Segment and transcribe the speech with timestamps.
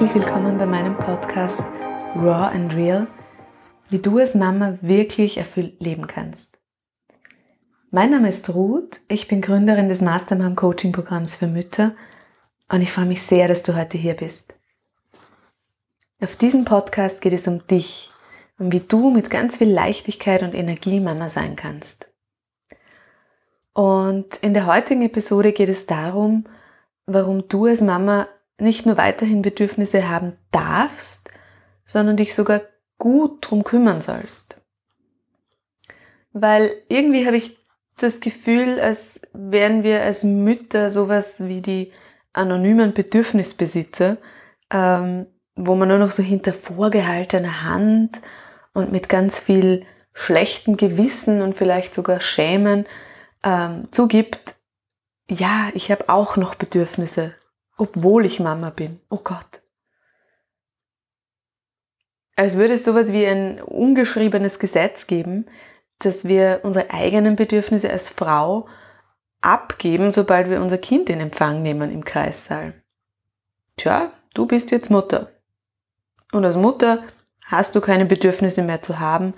[0.00, 1.60] herzlich willkommen bei meinem Podcast
[2.16, 3.06] Raw and Real,
[3.90, 6.58] wie du als Mama wirklich erfüllt leben kannst.
[7.90, 11.92] Mein Name ist Ruth, ich bin Gründerin des Mastermom Coaching Programms für Mütter
[12.70, 14.54] und ich freue mich sehr, dass du heute hier bist.
[16.22, 18.10] Auf diesem Podcast geht es um dich
[18.58, 22.08] und wie du mit ganz viel Leichtigkeit und Energie Mama sein kannst.
[23.74, 26.44] Und in der heutigen Episode geht es darum,
[27.04, 28.28] warum du als Mama
[28.60, 31.30] nicht nur weiterhin Bedürfnisse haben darfst,
[31.84, 32.62] sondern dich sogar
[32.98, 34.60] gut drum kümmern sollst.
[36.32, 37.58] Weil irgendwie habe ich
[37.96, 41.92] das Gefühl, als wären wir als Mütter sowas wie die
[42.32, 44.16] anonymen Bedürfnisbesitzer,
[44.70, 48.20] ähm, wo man nur noch so hinter vorgehaltener Hand
[48.72, 52.86] und mit ganz viel schlechtem Gewissen und vielleicht sogar Schämen
[53.42, 54.54] ähm, zugibt,
[55.28, 57.34] ja, ich habe auch noch Bedürfnisse,
[57.80, 59.00] obwohl ich Mama bin.
[59.08, 59.62] Oh Gott.
[62.36, 65.46] Als würde es sowas wie ein ungeschriebenes Gesetz geben,
[65.98, 68.66] dass wir unsere eigenen Bedürfnisse als Frau
[69.40, 72.74] abgeben, sobald wir unser Kind in Empfang nehmen im Kreissaal.
[73.76, 75.30] Tja, du bist jetzt Mutter.
[76.32, 77.02] Und als Mutter
[77.44, 79.34] hast du keine Bedürfnisse mehr zu haben,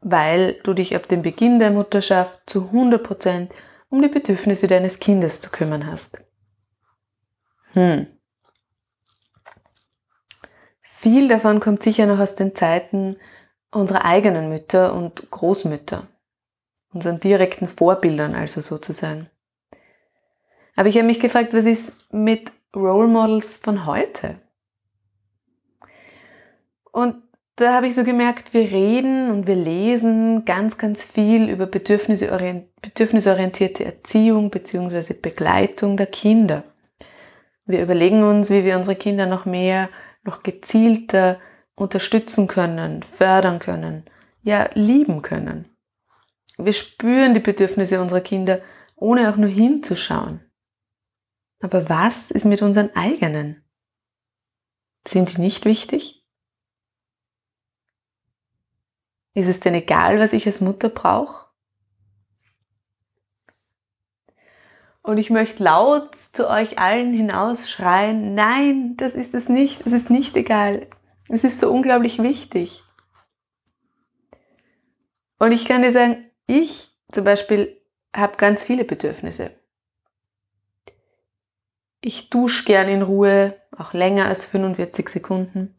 [0.00, 3.48] weil du dich ab dem Beginn der Mutterschaft zu 100%
[3.90, 6.18] um die Bedürfnisse deines Kindes zu kümmern hast.
[7.74, 8.06] Hm.
[10.82, 13.16] Viel davon kommt sicher noch aus den Zeiten
[13.70, 16.06] unserer eigenen Mütter und Großmütter,
[16.92, 19.28] unseren direkten Vorbildern also sozusagen.
[20.76, 24.40] Aber ich habe mich gefragt, was ist mit Role Models von heute?
[26.90, 27.22] Und
[27.56, 33.84] da habe ich so gemerkt, wir reden und wir lesen ganz, ganz viel über bedürfnisorientierte
[33.84, 35.14] Erziehung bzw.
[35.14, 36.64] Begleitung der Kinder.
[37.66, 39.88] Wir überlegen uns, wie wir unsere Kinder noch mehr,
[40.22, 41.40] noch gezielter
[41.74, 44.04] unterstützen können, fördern können,
[44.42, 45.74] ja lieben können.
[46.56, 48.60] Wir spüren die Bedürfnisse unserer Kinder,
[48.96, 50.40] ohne auch nur hinzuschauen.
[51.60, 53.64] Aber was ist mit unseren eigenen?
[55.06, 56.24] Sind die nicht wichtig?
[59.34, 61.53] Ist es denn egal, was ich als Mutter brauche?
[65.04, 70.08] Und ich möchte laut zu euch allen hinausschreien, nein, das ist es nicht, es ist
[70.08, 70.86] nicht egal.
[71.28, 72.82] Es ist so unglaublich wichtig.
[75.38, 77.82] Und ich kann dir sagen, ich zum Beispiel
[78.16, 79.50] habe ganz viele Bedürfnisse.
[82.00, 85.78] Ich dusche gern in Ruhe, auch länger als 45 Sekunden.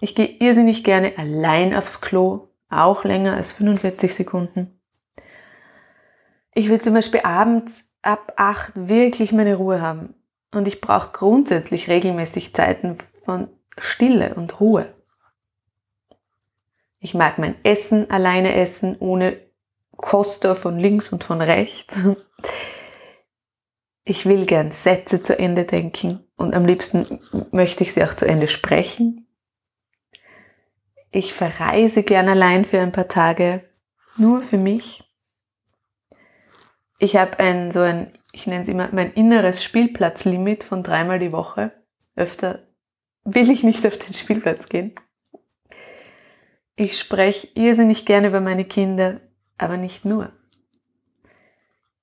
[0.00, 4.80] Ich gehe irrsinnig gerne allein aufs Klo, auch länger als 45 Sekunden.
[6.54, 10.14] Ich will zum Beispiel abends ab 8 wirklich meine Ruhe haben.
[10.52, 14.94] Und ich brauche grundsätzlich regelmäßig Zeiten von Stille und Ruhe.
[17.00, 19.38] Ich mag mein Essen alleine essen, ohne
[19.94, 21.96] Koster von links und von rechts.
[24.04, 27.20] Ich will gern Sätze zu Ende denken und am liebsten
[27.50, 29.26] möchte ich sie auch zu Ende sprechen.
[31.10, 33.68] Ich verreise gern allein für ein paar Tage,
[34.16, 35.07] nur für mich.
[36.98, 41.32] Ich habe ein so ein, ich nenne es immer mein inneres Spielplatzlimit von dreimal die
[41.32, 41.72] Woche.
[42.16, 42.66] Öfter
[43.24, 44.94] will ich nicht auf den Spielplatz gehen.
[46.74, 49.20] Ich spreche irrsinnig gerne über meine Kinder,
[49.58, 50.32] aber nicht nur.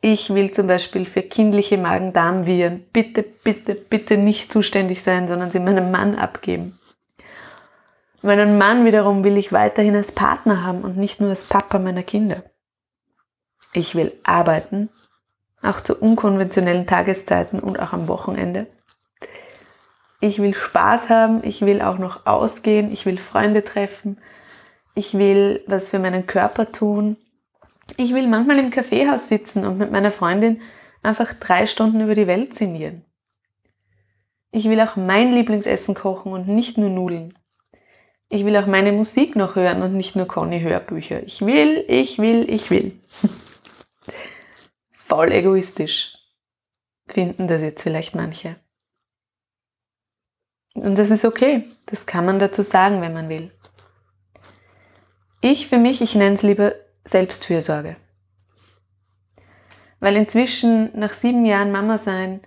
[0.00, 5.58] Ich will zum Beispiel für kindliche Magen-Darm-Viren bitte, bitte, bitte nicht zuständig sein, sondern sie
[5.58, 6.78] meinem Mann abgeben.
[8.22, 12.02] Meinen Mann wiederum will ich weiterhin als Partner haben und nicht nur als Papa meiner
[12.02, 12.44] Kinder.
[13.72, 14.88] Ich will arbeiten,
[15.62, 18.66] auch zu unkonventionellen Tageszeiten und auch am Wochenende.
[20.20, 24.18] Ich will Spaß haben, ich will auch noch ausgehen, ich will Freunde treffen,
[24.94, 27.16] ich will was für meinen Körper tun.
[27.96, 30.60] Ich will manchmal im Kaffeehaus sitzen und mit meiner Freundin
[31.02, 33.04] einfach drei Stunden über die Welt sinnieren.
[34.50, 37.34] Ich will auch mein Lieblingsessen kochen und nicht nur Nudeln.
[38.28, 41.22] Ich will auch meine Musik noch hören und nicht nur Conny Hörbücher.
[41.22, 42.92] Ich will, ich will, ich will.
[45.08, 46.18] Voll egoistisch
[47.08, 48.56] finden das jetzt vielleicht manche.
[50.74, 51.64] Und das ist okay.
[51.86, 53.50] Das kann man dazu sagen, wenn man will.
[55.40, 56.74] Ich für mich, ich nenne es lieber
[57.04, 57.96] Selbstfürsorge.
[60.00, 62.40] Weil inzwischen nach sieben Jahren Mama sein,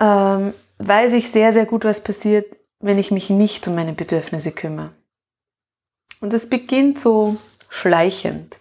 [0.00, 4.52] ähm, weiß ich sehr, sehr gut, was passiert, wenn ich mich nicht um meine Bedürfnisse
[4.52, 4.92] kümmere.
[6.20, 7.36] Und es beginnt so
[7.68, 8.58] schleichend,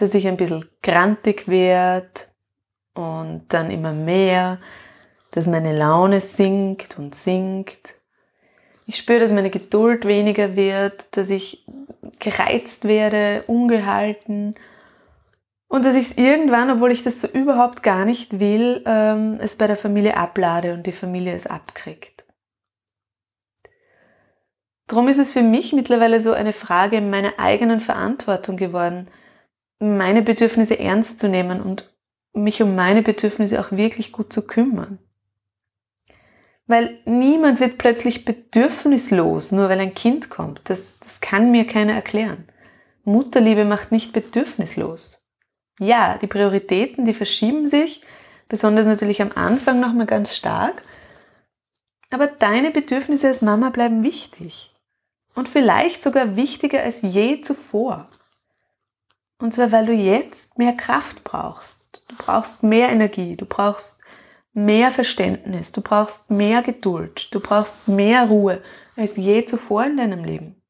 [0.00, 2.08] dass ich ein bisschen grantig werde
[2.94, 4.58] und dann immer mehr,
[5.32, 7.94] dass meine Laune sinkt und sinkt.
[8.86, 11.64] Ich spüre, dass meine Geduld weniger wird, dass ich
[12.18, 14.56] gereizt werde, ungehalten
[15.68, 19.54] und dass ich es irgendwann, obwohl ich das so überhaupt gar nicht will, ähm, es
[19.54, 22.24] bei der Familie ablade und die Familie es abkriegt.
[24.88, 29.06] Darum ist es für mich mittlerweile so eine Frage meiner eigenen Verantwortung geworden,
[29.80, 31.90] meine Bedürfnisse ernst zu nehmen und
[32.32, 34.98] mich um meine Bedürfnisse auch wirklich gut zu kümmern.
[36.66, 40.60] Weil niemand wird plötzlich bedürfnislos, nur weil ein Kind kommt.
[40.64, 42.44] Das, das kann mir keiner erklären.
[43.02, 45.20] Mutterliebe macht nicht bedürfnislos.
[45.80, 48.02] Ja, die Prioritäten, die verschieben sich,
[48.48, 50.82] besonders natürlich am Anfang nochmal ganz stark.
[52.10, 54.72] Aber deine Bedürfnisse als Mama bleiben wichtig
[55.34, 58.08] und vielleicht sogar wichtiger als je zuvor.
[59.40, 62.04] Und zwar, weil du jetzt mehr Kraft brauchst.
[62.08, 64.00] Du brauchst mehr Energie, du brauchst
[64.52, 68.62] mehr Verständnis, du brauchst mehr Geduld, du brauchst mehr Ruhe
[68.96, 70.62] als je zuvor in deinem Leben,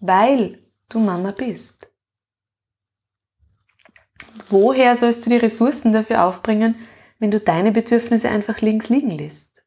[0.00, 1.90] weil du Mama bist.
[4.50, 6.74] Woher sollst du die Ressourcen dafür aufbringen,
[7.18, 9.64] wenn du deine Bedürfnisse einfach links liegen lässt?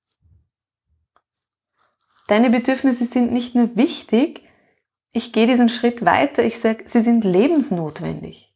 [2.27, 4.44] Deine Bedürfnisse sind nicht nur wichtig,
[5.15, 8.53] ich gehe diesen Schritt weiter, ich sage, sie sind lebensnotwendig.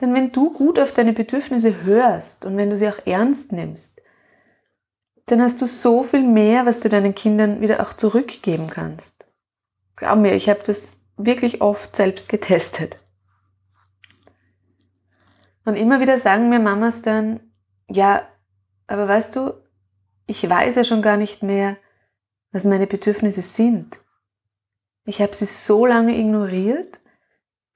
[0.00, 4.02] Denn wenn du gut auf deine Bedürfnisse hörst und wenn du sie auch ernst nimmst,
[5.26, 9.24] dann hast du so viel mehr, was du deinen Kindern wieder auch zurückgeben kannst.
[9.94, 12.96] Glaub mir, ich habe das wirklich oft selbst getestet.
[15.64, 17.38] Und immer wieder sagen mir Mamas dann,
[17.88, 18.26] ja,
[18.88, 19.52] aber weißt du,
[20.26, 21.76] ich weiß ja schon gar nicht mehr,
[22.50, 24.00] was meine Bedürfnisse sind.
[25.04, 27.00] Ich habe sie so lange ignoriert,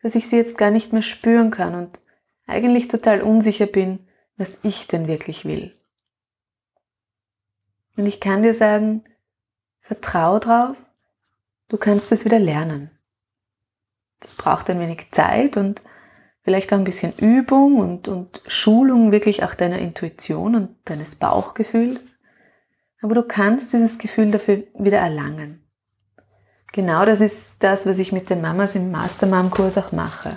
[0.02, 2.00] dass ich sie jetzt gar nicht mehr spüren kann und
[2.46, 4.00] eigentlich total unsicher bin,
[4.36, 5.74] was ich denn wirklich will.
[7.96, 9.04] Und ich kann dir sagen,
[9.80, 10.76] vertrau drauf,
[11.68, 12.90] du kannst es wieder lernen.
[14.20, 15.82] Das braucht ein wenig Zeit und
[16.42, 22.16] vielleicht auch ein bisschen Übung und, und Schulung wirklich auch deiner Intuition und deines Bauchgefühls.
[23.02, 25.67] Aber du kannst dieses Gefühl dafür wieder erlangen.
[26.72, 30.34] Genau das ist das, was ich mit den Mamas im Mastermom-Kurs auch mache.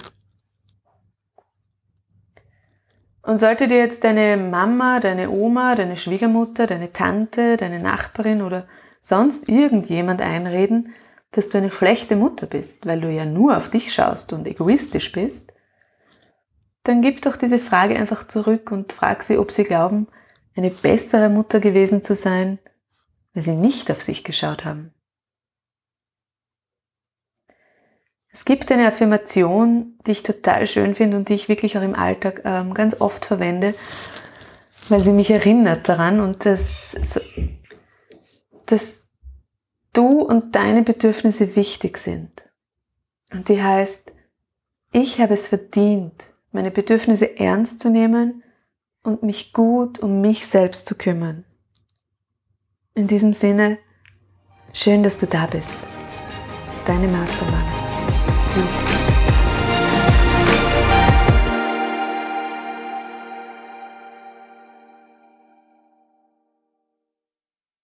[3.24, 8.68] Und sollte dir jetzt deine Mama, deine Oma, deine Schwiegermutter, deine Tante, deine Nachbarin oder
[9.02, 10.94] sonst irgendjemand einreden,
[11.32, 15.12] dass du eine schlechte Mutter bist, weil du ja nur auf dich schaust und egoistisch
[15.12, 15.52] bist,
[16.84, 20.08] dann gib doch diese Frage einfach zurück und frag sie, ob sie glauben,
[20.56, 22.60] eine bessere Mutter gewesen zu sein,
[23.34, 24.94] weil sie nicht auf sich geschaut haben.
[28.34, 31.96] Es gibt eine Affirmation, die ich total schön finde und die ich wirklich auch im
[31.96, 33.74] Alltag ähm, ganz oft verwende,
[34.90, 36.96] weil sie mich erinnert daran und dass,
[38.66, 39.02] dass
[39.94, 42.32] du und deine Bedürfnisse wichtig sind.
[43.32, 44.12] Und die heißt,
[44.94, 48.44] ich habe es verdient, meine Bedürfnisse ernst zu nehmen
[49.04, 51.44] und mich gut um mich selbst zu kümmern.
[52.94, 53.78] In diesem Sinne,
[54.74, 55.76] schön, dass du da bist.
[56.86, 57.81] Deine Mastermann.
[58.54, 59.01] 嗯